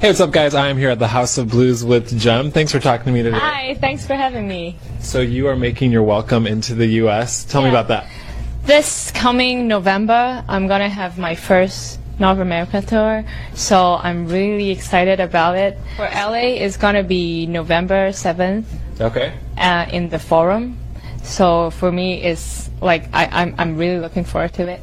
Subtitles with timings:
[0.00, 0.54] Hey, what's up, guys?
[0.54, 2.50] I am here at the House of Blues with Jem.
[2.50, 3.38] Thanks for talking to me today.
[3.38, 4.76] Hi, thanks for having me.
[5.00, 7.44] So you are making your welcome into the U.S.
[7.44, 8.06] Tell me about that.
[8.64, 13.24] This coming November, I'm gonna have my first North America tour,
[13.54, 15.78] so I'm really excited about it.
[15.96, 18.64] For LA, it's gonna be November 7th
[19.00, 19.34] Okay.
[19.58, 20.78] uh, in the Forum.
[21.22, 24.80] So for me, it's like I, I'm, I'm really looking forward to it.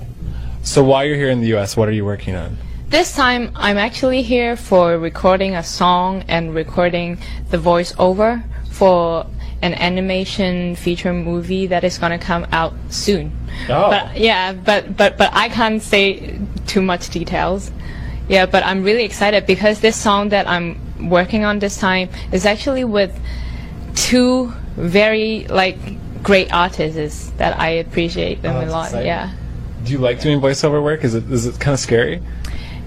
[0.63, 2.57] So while you're here in the U.S., what are you working on?
[2.89, 7.17] This time, I'm actually here for recording a song and recording
[7.49, 9.27] the voiceover for
[9.61, 13.31] an animation feature movie that is going to come out soon.
[13.69, 13.89] Oh.
[13.89, 17.71] But yeah, but but but I can't say too much details.
[18.29, 22.45] Yeah, but I'm really excited because this song that I'm working on this time is
[22.45, 23.17] actually with
[23.95, 25.77] two very like
[26.27, 28.85] great artists is that I appreciate them Oh, a lot.
[28.87, 29.07] exciting.
[29.07, 29.31] Yeah.
[29.85, 31.03] Do you like doing voiceover work?
[31.05, 32.21] Is it is it kind of scary?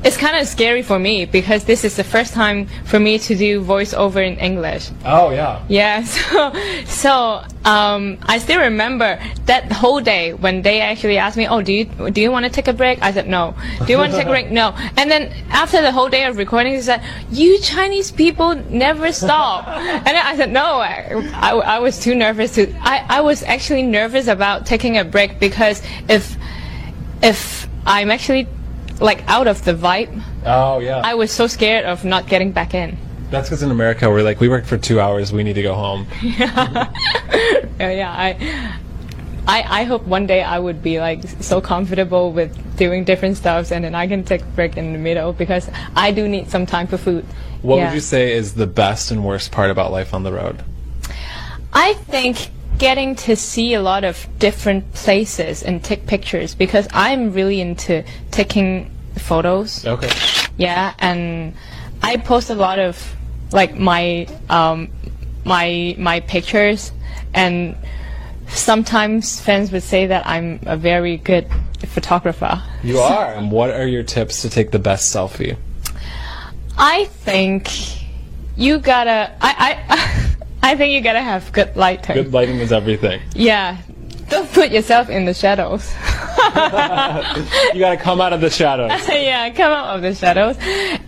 [0.03, 3.35] It's kind of scary for me because this is the first time for me to
[3.37, 4.91] do voiceover in English.
[5.05, 5.63] Oh yeah.
[5.69, 6.53] Yeah, so
[6.87, 11.73] so um, I still remember that whole day when they actually asked me, "Oh, do
[11.73, 14.19] you do you want to take a break?" I said, "No." Do you want to
[14.19, 14.51] take a break?
[14.61, 14.75] No.
[14.97, 19.69] And then after the whole day of recording, they said, "You Chinese people never stop."
[20.07, 22.73] and I said, "No." I, I, I was too nervous to.
[22.81, 26.37] I, I was actually nervous about taking a break because if
[27.23, 28.49] if I'm actually
[29.01, 31.01] like out of the vibe, Oh yeah.
[31.05, 32.97] I was so scared of not getting back in.
[33.31, 35.33] That's because in America we're like we work for two hours.
[35.33, 36.07] We need to go home.
[36.23, 36.87] yeah,
[37.79, 38.13] yeah.
[38.13, 38.77] I,
[39.47, 43.73] I, I hope one day I would be like so comfortable with doing different stuffs,
[43.73, 46.67] and then I can take a break in the middle because I do need some
[46.67, 47.25] time for food.
[47.63, 47.87] What Yeah.
[47.89, 50.63] would you say is the best and worst part about life on the road?
[51.73, 57.31] I think getting to see a lot of different places and take pictures because I'm
[57.33, 59.87] really into taking photos.
[59.87, 60.11] Okay.
[60.57, 61.55] Yeah, and
[62.03, 63.15] I post a lot of
[63.53, 64.89] like my um,
[65.45, 66.91] my my pictures,
[67.35, 67.77] and
[68.49, 71.47] sometimes fans would say that I'm a very good
[71.87, 72.63] photographer.
[72.83, 73.35] You are.
[73.35, 75.57] And what are your tips to take the best selfie?
[76.79, 77.69] I think
[78.57, 79.37] you gotta.
[79.41, 80.17] I I
[80.71, 82.15] I think you gotta have good lighting.
[82.15, 83.21] Good lighting is everything.
[83.35, 83.77] Yeah,
[84.29, 85.93] don't put yourself in the shadows.
[87.75, 88.91] You got to come out of the shadows.
[89.09, 90.57] yeah, come out of the shadows.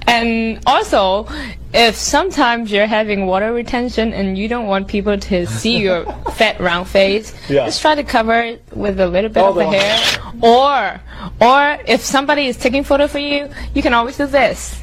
[0.06, 1.26] And also,
[1.74, 6.60] if sometimes you're having water retention and you don't want people to see your fat
[6.60, 7.64] round face, Yeah.
[7.66, 10.32] just try to cover it with a little bit Oh, of the the- hair.
[10.42, 11.00] Or,
[11.40, 14.80] or if somebody is taking photo for you, you can always do this.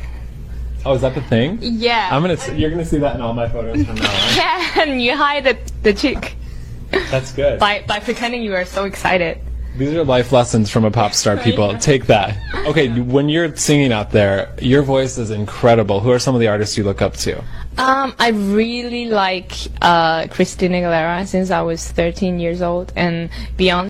[0.85, 1.59] Oh, is that the thing?
[1.62, 2.09] Yeah.
[2.12, 2.38] I'm gonna.
[2.56, 4.35] You're gonna see that in all my photos from now on.
[4.35, 6.35] yeah, and you hide the, the cheek
[6.91, 7.59] That's good.
[7.59, 9.40] by, by pretending you are so excited.
[9.78, 11.38] These are life lessons from a pop star.
[11.38, 12.38] People, take that.
[12.66, 16.00] Okay, when you're singing out there, your voice is incredible.
[16.00, 17.40] Who are some of the artists you look up to?
[17.78, 23.89] Um, I really like uh, Christina Aguilera since I was 13 years old, and Beyonce.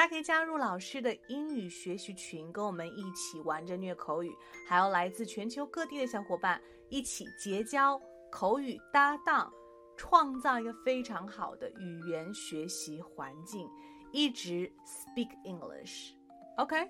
[0.00, 4.34] 大家可以加入老师的英语学习群，跟我们一起玩着虐口语，
[4.66, 8.00] 还有来自全球各地的小伙伴一起结交
[8.30, 9.52] 口语搭档，
[9.98, 13.68] 创造一个非常好的语言学习环境，
[14.10, 16.14] 一直 speak English。
[16.56, 16.88] OK，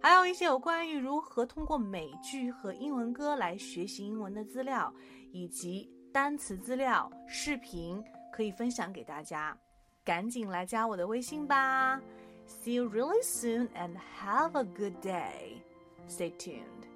[0.00, 4.90] 还有一些有关于如何通过美剧和英文歌来学习英文的资料，
[5.30, 8.02] 以及单词资料、视频，
[8.32, 9.54] 可以分享给大家。
[10.02, 12.00] 赶紧来加我的微信吧
[12.46, 15.62] ！See you really soon and have a good day.
[16.06, 16.86] Stay tuned.